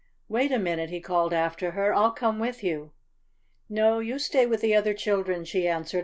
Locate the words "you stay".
3.99-4.47